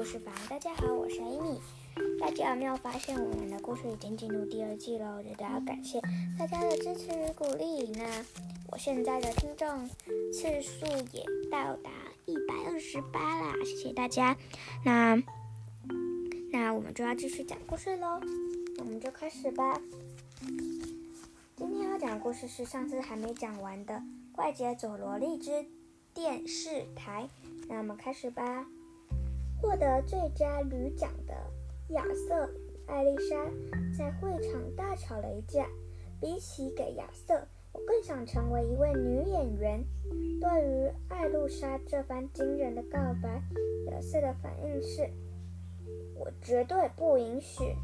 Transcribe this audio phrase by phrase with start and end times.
[0.00, 0.32] 故事房。
[0.48, 1.60] 大家好，我是 Amy。
[2.18, 5.14] 大家有没有发现我们的故事已经进入第二季了？
[5.14, 6.00] 我觉得要感谢
[6.38, 7.86] 大家的支持与鼓励。
[7.92, 8.24] 那
[8.70, 9.86] 我现在的听众
[10.32, 11.90] 次数也到达
[12.24, 14.34] 一百二十八啦，谢谢大家。
[14.86, 15.22] 那
[16.50, 18.22] 那我们就要继续讲故事喽，
[18.78, 19.78] 我们就开始吧。
[21.58, 23.96] 今天要讲的故事是上次还没讲完的
[24.32, 25.66] 《怪杰佐罗利之
[26.14, 27.28] 电视台》。
[27.68, 28.66] 那我们开始吧。
[29.60, 31.34] 获得最佳女奖的
[31.90, 32.48] 亚瑟
[32.86, 33.44] 艾丽莎
[33.96, 35.66] 在会场大吵了一架。
[36.20, 39.82] 比起给亚瑟，我更想成为一位女演员。
[40.38, 43.42] 对于艾露莎这番惊人的告白，
[43.86, 45.08] 亚瑟的反应是
[46.14, 47.74] ：“我绝对不允许。”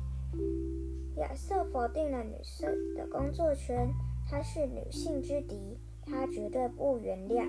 [1.16, 3.88] 亚瑟否定了女生的工作权，
[4.28, 7.48] 她是女性之敌，他绝对不原谅。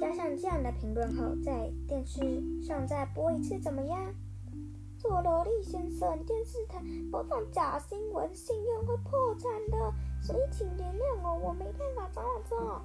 [0.00, 2.20] 加上这样的评论后，在电视
[2.62, 4.12] 上再播一次怎么样？
[4.98, 12.80] 佐罗利先生，电视台播放假新闻，信用会破产的，所以请原谅我，我没办法这么做。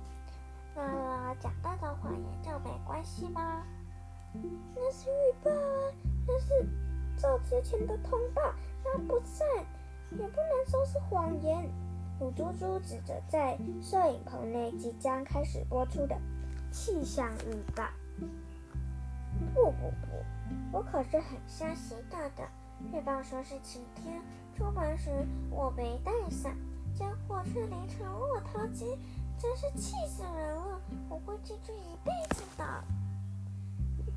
[0.76, 3.64] 那讲大的谎言就没关系吗？
[4.76, 5.94] 那是预报啊，
[6.28, 6.68] 那是
[7.18, 8.42] 做之前的通报，
[8.84, 9.50] 那不算，
[10.12, 11.70] 也不能说是谎言。
[12.20, 16.16] 鲁猪猪指着在摄影棚内即将开始播出的。
[16.72, 17.84] 气象预报。
[19.54, 22.48] 不不不，我可是很相信他的。
[22.94, 24.22] 预报说是晴天，
[24.58, 25.12] 出门时
[25.50, 26.56] 我没带伞，
[26.96, 28.98] 结果却淋成落汤鸡，
[29.38, 30.82] 真是气死人了！
[31.10, 32.84] 我会记住一辈子的。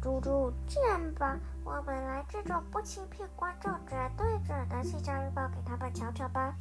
[0.00, 6.54] 猪猪，这样吧，我们来这种不欺骗观众、绝对准的气象预报给他们瞧瞧吧。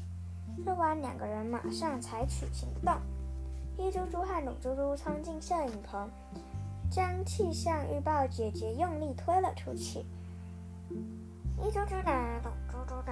[0.64, 2.95] 说完，两个人马上采取行动。
[3.77, 6.09] 一猪猪和鲁猪猪冲进摄影棚，
[6.91, 10.05] 将气象预报姐姐用力推了出去。
[10.89, 12.11] 一猪猪的、
[12.43, 13.11] 鲁猪猪的，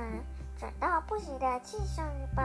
[0.58, 2.44] 准到不行的气象预报。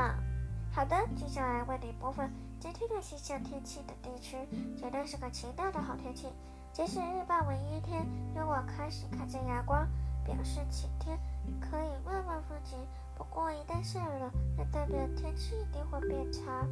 [0.72, 4.36] 好的，接下来为你播放今天的气象天气的地区，
[4.76, 6.28] 绝对是个晴朗的好天气。
[6.72, 8.04] 即使预报为阴天，
[8.34, 9.86] 如果开始看见阳光，
[10.24, 11.18] 表示晴天，
[11.60, 12.78] 可以慢慢风景。
[13.16, 16.66] 不过一旦下雨了，那代表天气一定会变差。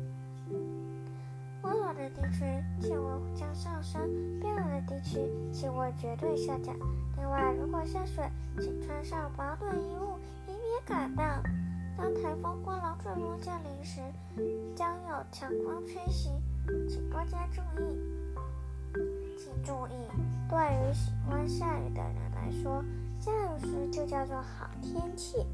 [1.62, 2.44] 温暖的地区
[2.80, 4.02] 气温将上升，
[4.40, 6.74] 冰冷的地区气温绝对下降。
[7.16, 8.28] 另外，如果下雪，
[8.60, 10.18] 请穿上保暖衣物，
[10.48, 11.22] 以免感冒。
[11.96, 14.00] 当台风或龙卷风降临时，
[14.74, 16.30] 将有强风吹袭，
[16.88, 17.98] 请多加注意。
[19.38, 20.08] 请注意，
[20.48, 22.84] 对于喜欢下雨的人来说，
[23.20, 25.46] 下雨时就叫做好天气。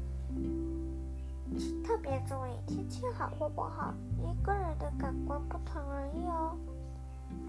[1.83, 6.57] 特别注意，天气好或不好，一个人的感官不同而已哦。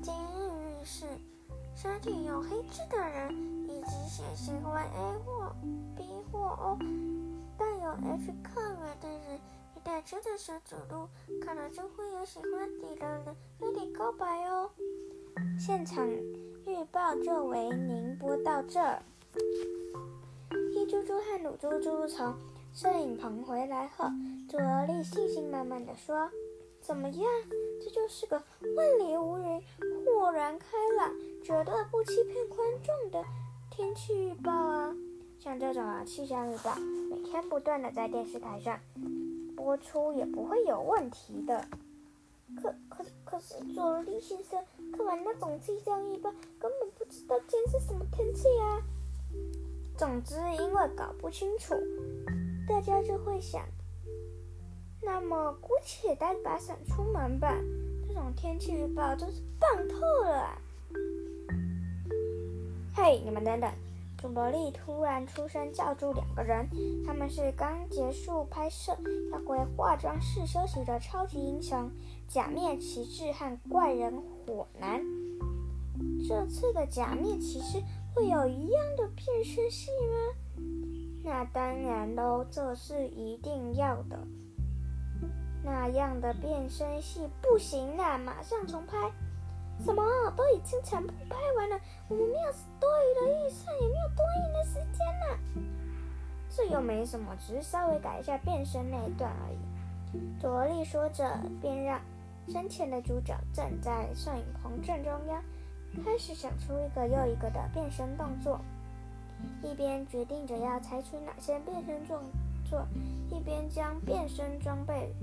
[0.02, 1.06] 今日运势：
[1.74, 3.32] 身体有黑痣的人，
[3.68, 5.54] 以及血型为 A 或
[5.96, 6.78] B 或 O，
[7.58, 9.40] 带有 H 抗原的人，
[9.76, 11.08] 一旦真的想走路，
[11.44, 14.70] 可能就会有喜欢你的人跟你告白哦。
[15.58, 19.02] 现场预报就为您播到这儿。
[20.74, 22.34] 黑猪猪和鲁猪猪从。
[22.72, 24.06] 摄影棚回来后，
[24.48, 26.30] 佐罗莉信心满满的说
[26.80, 27.30] ：“怎么样？
[27.82, 28.42] 这就是个
[28.76, 29.60] 万里无云、
[30.06, 30.66] 豁然开
[30.96, 33.24] 朗、绝对不欺骗观众的
[33.70, 34.94] 天气预报啊！
[35.38, 36.74] 像这种啊气象预报，
[37.10, 38.78] 每天不断的在电视台上
[39.56, 41.66] 播出，也不会有问题的。
[42.56, 44.58] 可可可是，佐罗利先生
[44.96, 48.80] 看完那种气象预报，根本不知道今天是什么天气啊！
[49.98, 51.74] 总之，因为搞不清楚。”
[52.70, 53.60] 大家就会想，
[55.02, 57.52] 那么姑且带把伞出门吧。
[58.06, 60.36] 这种天气预报真是棒透了！
[60.38, 60.62] 啊
[62.94, 63.68] 嘿，你们等等！
[64.16, 66.68] 朱萝莉突然出声叫住两个人，
[67.04, 68.96] 他们是刚结束拍摄
[69.32, 71.90] 要回化妆室休息的超级英雄
[72.28, 75.02] 假面骑士和怪人火男。
[76.28, 77.82] 这次的假面骑士
[78.14, 80.34] 会有一样的变身戏吗？
[81.30, 84.18] 那当然喽，这是一定要的。
[85.62, 88.96] 那样的变身戏不行啦，马上重拍。
[89.78, 90.02] 什么？
[90.36, 91.78] 都已经全部拍完了，
[92.08, 95.62] 我们没有多余的预算，也没有多余的时间呢。
[96.48, 100.40] 这又没什么，只是稍微改一下变身那一段而已。
[100.40, 101.24] 卓莉说着，
[101.60, 102.00] 便让
[102.48, 105.40] 身前的主角站在摄影棚正中央，
[106.04, 108.60] 开始想出一个又一个的变身动作。
[109.62, 112.18] 一边决定着要采取哪些变身动
[112.68, 112.86] 作，
[113.30, 115.14] 一边将变身装备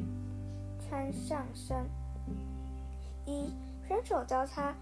[0.80, 1.86] 穿上身。
[3.25, 3.52] 一
[3.88, 4.74] 双手交叉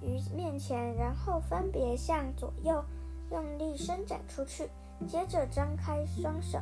[0.00, 2.82] 于面前，然后分别向左右
[3.30, 4.68] 用力伸展出去，
[5.06, 6.58] 接着张开双手，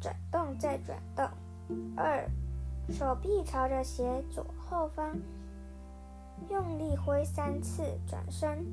[0.00, 1.28] 转动再转动。
[1.96, 2.28] 二，
[2.90, 5.16] 手臂朝着斜左后方，
[6.50, 8.66] 用力挥三次，转身，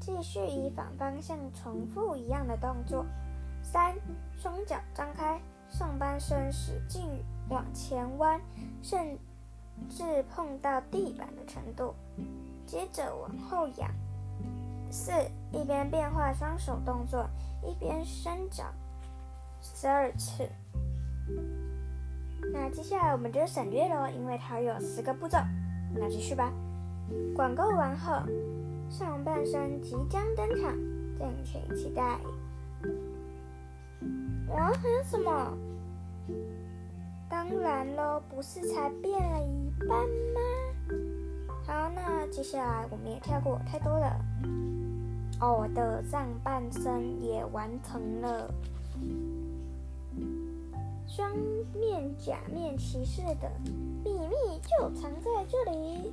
[0.00, 3.04] 继续以反方向重复一样的动作。
[3.62, 3.94] 三，
[4.34, 5.38] 双脚张开，
[5.68, 7.02] 上半身使劲
[7.50, 8.40] 往前弯，
[8.82, 9.18] 甚
[9.88, 11.94] 至碰到地板的程度，
[12.66, 13.90] 接着往后仰。
[14.90, 15.12] 四，
[15.52, 17.28] 一边变化双手动作，
[17.62, 18.72] 一边伸展
[19.60, 20.48] 十二次。
[22.52, 25.38] 那接下来我们就省略了，因为它有十个步骤。
[25.94, 26.50] 那继续吧。
[27.36, 28.22] 广告完后，
[28.90, 30.76] 上半身即将登场，
[31.16, 32.18] 敬请期待。
[34.48, 35.56] 哇，还有什么？
[37.28, 40.40] 当然喽，不是才变了一半吗？
[41.64, 44.20] 好，那接下来我们也跳过太多了。
[45.40, 48.52] 哦我的上半身也完成了。
[51.06, 51.30] 双
[51.72, 53.50] 面假面骑士的
[54.04, 56.12] 秘密就藏在这里。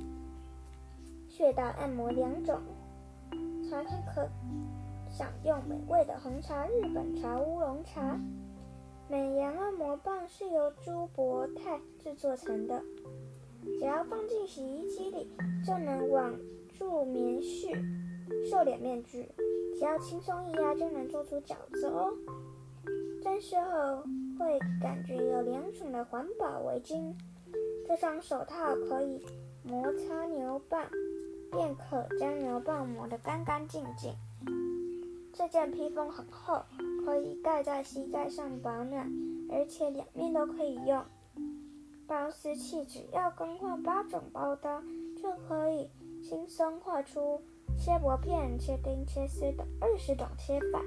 [1.38, 2.58] 穴道按摩两种，
[3.70, 4.28] 茶汤可
[5.08, 8.18] 享用美味的红茶、日本茶、乌龙茶。
[9.08, 12.82] 美颜按摩棒是由珠柏钛制作成的，
[13.78, 15.30] 只要放进洗衣机里
[15.64, 16.34] 就能网
[16.76, 17.72] 住棉絮、
[18.50, 19.30] 瘦脸面具，
[19.78, 22.12] 只要轻松一压就能做出饺子哦。
[23.22, 24.02] 沾湿后
[24.40, 27.14] 会感觉有凉爽的环保围巾。
[27.86, 29.24] 这双手套可以
[29.62, 30.84] 摩擦牛蒡，
[31.50, 34.14] 便可将牛蒡磨得干干净净。
[35.32, 36.62] 这件披风很厚，
[37.04, 39.10] 可以盖在膝盖上保暖，
[39.50, 41.04] 而且两面都可以用。
[42.06, 44.82] 包丝器只要更换八种包刀，
[45.16, 45.88] 就可以
[46.22, 47.40] 轻松画出
[47.78, 50.82] 切薄片、切丁、切丝等二十种切法。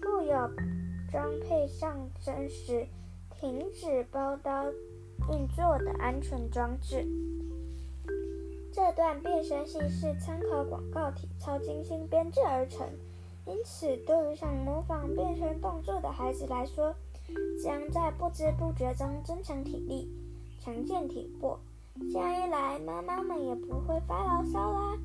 [0.00, 0.50] 附有。
[1.12, 2.84] 装配上真实
[3.30, 4.64] 停止包刀
[5.30, 7.06] 运作的安全装置。
[8.76, 12.86] 这段变身戏是参考广告体操精心编制而成，
[13.46, 16.94] 因此对于想模仿变身动作的孩子来说，
[17.64, 20.06] 将在不知不觉中增强体力、
[20.60, 21.58] 强健体魄。
[22.12, 24.98] 这样一来，妈妈们也不会发牢骚啦。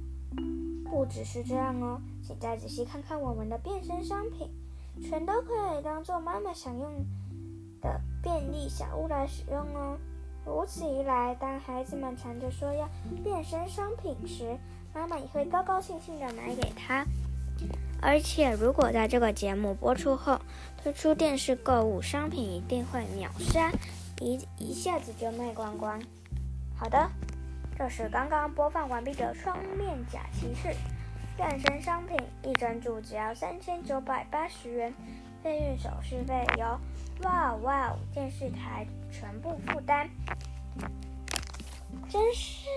[0.90, 4.50] 不只是这样哦，请再仔细看看我们的变身商品。
[5.02, 6.92] 全都可以当做妈妈想用
[7.80, 9.98] 的便利小物来使用哦。
[10.46, 12.90] 如此一来，当孩子们缠着说要
[13.24, 14.58] 变身商品时，
[14.94, 17.06] 妈妈也会高高兴兴的买给他。
[18.02, 20.40] 而且，如果在这个节目播出后
[20.82, 23.72] 推出电视购物商品，一定会秒杀，
[24.20, 26.02] 一一下子就卖光光。
[26.76, 27.10] 好的，
[27.78, 30.76] 这是刚刚播放完毕的双面假骑士。
[31.38, 34.94] 变身商品一整组只要三千九百八十元，
[35.44, 36.80] 费用手续费由
[37.24, 40.10] 哇哇电视台全部负担。
[42.10, 42.68] 真是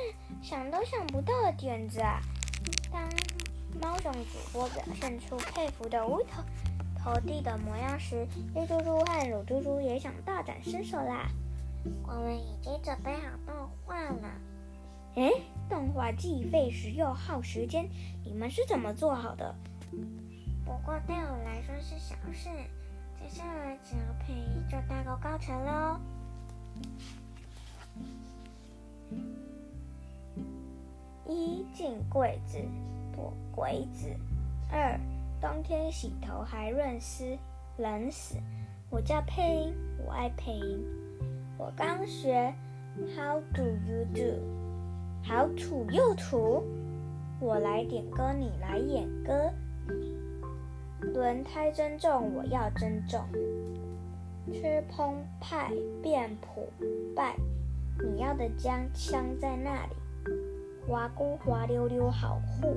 [0.43, 2.21] 想都想不到的点子啊！
[2.93, 3.03] 当
[3.81, 6.43] 猫种主播表现出佩服的无头
[6.97, 11.29] 投地的模样时，黑猪猪和乳猪猪也想大展身手啦。
[12.07, 14.31] 我们已经准备好动画了。
[15.17, 15.31] 哎，
[15.69, 17.89] 动画既费时又耗时间，
[18.25, 19.55] 你们是怎么做好的？
[20.65, 22.49] 不过对我来说是小事，
[23.21, 26.01] 接下来只要配音就大功告成喽。
[31.27, 32.59] 一进柜子
[33.15, 34.09] 躲鬼子，
[34.71, 34.99] 二
[35.41, 37.37] 冬天洗头还润丝，
[37.79, 38.37] 冷死。
[38.91, 40.85] 我叫配音，我爱配音。
[41.59, 42.55] 我刚学
[43.17, 44.43] ，How do you do？
[45.23, 46.63] 好土又土，
[47.41, 49.53] 我来点歌，你来演歌。
[51.13, 53.21] 轮胎增重，我要增重。
[54.53, 56.73] 吃烹派变普
[57.15, 57.37] 败，
[58.03, 59.95] 你要的姜枪在那里？
[60.87, 62.77] 滑咕滑溜溜好酷。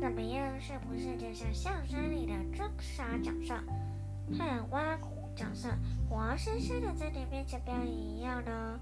[0.00, 0.60] 怎么样？
[0.60, 3.54] 是不是就像相声里的装傻角色
[4.36, 5.68] 和挖苦角色
[6.08, 8.80] 活生生的在你面前表演一样呢？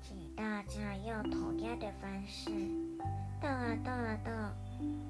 [0.00, 2.50] 请大家用同样的方式
[3.40, 4.32] 动啊动啊动！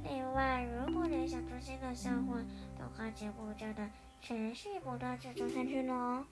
[0.04, 2.42] 另外，如果你想出新的笑话，
[2.76, 6.24] 动画节目就能持续不断制作下去呢。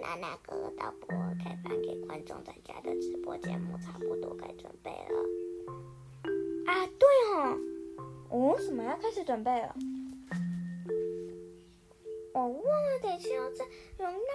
[0.00, 1.08] 娜娜哥哥导播
[1.42, 5.18] 开放给观众参加的直播节目差不多该准备了。
[6.66, 7.58] 啊，对哦，
[8.28, 9.74] 哦，什么要开始准备了？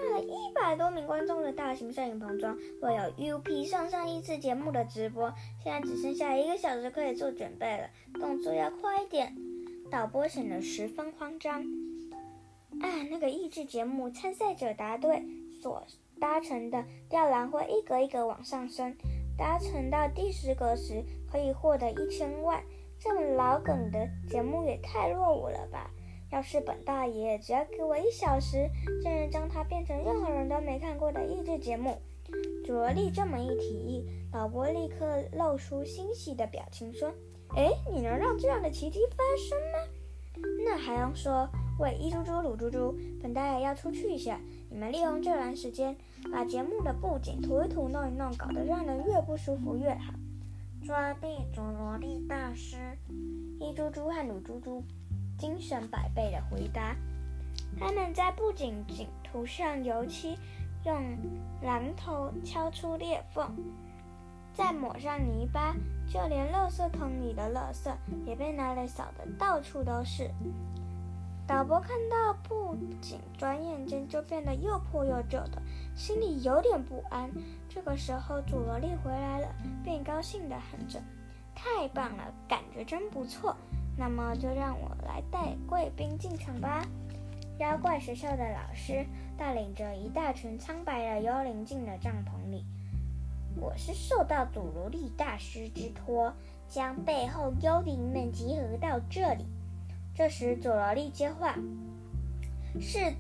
[0.02, 5.34] 我忘了一百多名观众的大型摄影棚中，会有 UP 上上一次节目的直播。
[5.62, 9.36] 现在只剩下一个小时可以做准备了，动作要快一点。
[9.92, 11.62] 导播显得十分慌张。
[12.82, 15.22] 啊，那个益智节目参赛者答对
[15.62, 15.84] 所
[16.20, 18.96] 搭乘的吊篮会一格一格往上升，
[19.38, 22.64] 搭乘到第十格时可以获得一千万。
[23.00, 25.90] 这么老梗的节目也太落伍了吧！
[26.32, 28.70] 要是本大爷只要给我一小时，
[29.04, 31.98] 就能将它变成任何人都没看过的益智节目。
[32.64, 37.12] 佐罗莉这么一提议，老伯立刻露出欣喜的表情，说
[37.58, 40.50] ：“哎，你能让这样的奇迹发生吗？
[40.64, 41.50] 那还用说？
[41.80, 45.98] 喂，一猪猪、鲁猪猪，本大爷要出去一下，你们利用这段时间
[46.32, 50.14] 把节目的布景涂一涂、弄一弄，搞得让人越不舒服越好。”
[50.86, 52.76] 抓地佐罗莉大师，
[53.60, 54.84] 一猪猪和鲁猪猪。
[55.40, 56.96] 精神百倍的回答。
[57.80, 60.38] 他们在布景景涂上油漆，
[60.86, 60.96] 用
[61.64, 63.56] 榔头敲出裂缝，
[64.54, 65.76] 再抹上泥巴，
[66.08, 67.92] 就连垃圾桶里的垃圾
[68.26, 70.30] 也被拿来扫得到处都是。
[71.48, 75.62] 导播看到布景，转眼间就变得又破又旧的，
[75.96, 77.28] 心里有点不安。
[77.68, 79.48] 这个时候，祖罗莉回来了，
[79.84, 81.02] 便高兴地喊着
[81.56, 83.56] ：“太棒了，感觉真不错。”
[84.00, 86.88] 那么就让我来带贵宾进场吧。
[87.58, 89.06] 妖怪学校的老师
[89.38, 92.64] 带领着一大群苍白的幽灵进了帐篷里。
[93.58, 96.34] 我是受到佐罗莉大师之托，
[96.70, 99.46] 将背后幽灵们集合到这里。
[100.16, 101.56] 这时佐罗莉接话
[102.80, 103.14] ：“是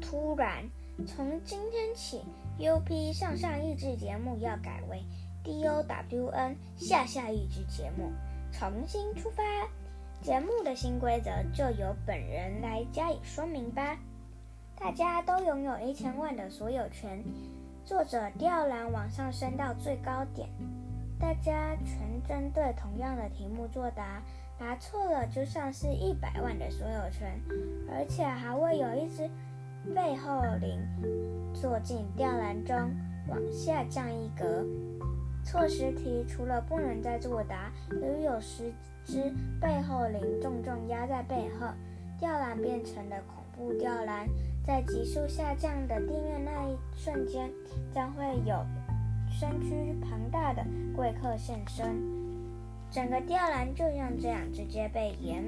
[0.00, 0.64] 突然，
[1.08, 2.22] 从今天起
[2.60, 5.02] ，UP 上上益智节目要改为
[5.42, 8.12] DOWN 下下益智节目，
[8.52, 9.42] 重新出发。”
[10.20, 13.96] 节目的新规则就由本人来加以说明吧。
[14.76, 17.22] 大家都拥有一千万的所有权。
[17.84, 20.48] 作者吊篮往上升到最高点，
[21.18, 24.22] 大家全针对同样的题目作答，
[24.58, 27.40] 答错了就丧失一百万的所有权，
[27.90, 29.30] 而且还会有一只
[29.94, 30.78] 背后灵
[31.54, 32.76] 坐进吊篮中
[33.28, 34.64] 往下降一格。
[35.42, 37.72] 错时题除了不能再作答，
[38.02, 38.70] 由于有十
[39.08, 41.66] 只背后灵重重压在背后，
[42.20, 44.28] 吊篮变成了恐怖吊篮。
[44.66, 47.50] 在急速下降的地面那一瞬间，
[47.90, 48.62] 将会有
[49.30, 50.62] 身躯庞大的
[50.94, 51.96] 贵客现身。
[52.90, 55.42] 整个吊篮就像这样直接被阎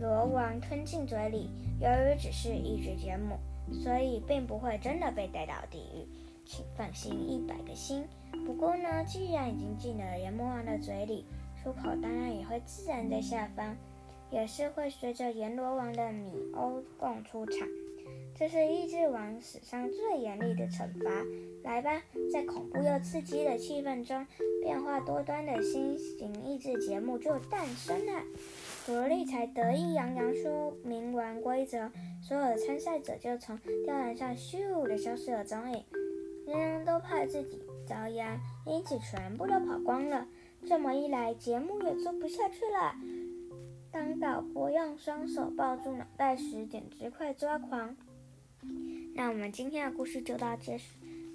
[0.00, 1.48] 罗王吞进嘴里。
[1.80, 3.36] 由于只是一只节目，
[3.72, 6.08] 所以并不会真的被带到地狱，
[6.44, 8.04] 请放心一百个心。
[8.44, 11.24] 不过呢，既然已经进了阎魔王的嘴里，
[11.62, 13.76] 出口当然也会自然在下方，
[14.30, 17.68] 也是会随着阎罗王的米欧共出场。
[18.34, 21.10] 这是益智王史上最严厉的惩罚。
[21.62, 22.02] 来吧，
[22.32, 24.26] 在恐怖又刺激的气氛中，
[24.62, 28.22] 变化多端的新型益智节目就诞生了。
[28.88, 31.90] 罗莉才得意洋洋说明完规则，
[32.22, 35.84] 所有的参赛者就从吊篮上咻的消失了踪影，
[36.46, 37.60] 人人都怕自己。
[37.86, 40.26] 遭殃，因此全部都跑光了。
[40.66, 42.94] 这么一来，节目也做不下去了。
[43.90, 47.96] 当导播用双手抱住脑袋时，简直快抓狂。
[49.14, 50.84] 那我们今天的故事就到结束，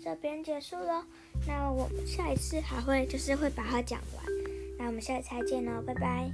[0.02, 1.04] 这边结束喽。
[1.48, 4.26] 那我们下一次还会就是会把它讲完。
[4.78, 6.30] 那我们下次再见喽，拜拜。